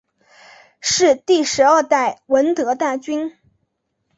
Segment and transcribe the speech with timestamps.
[0.79, 3.37] 是第十二代闻得大君。